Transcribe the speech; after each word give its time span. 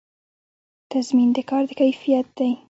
تضمین 0.91 1.29
د 1.33 1.37
کار 1.49 1.63
د 1.69 1.71
کیفیت 1.81 2.27
دی 2.37 2.51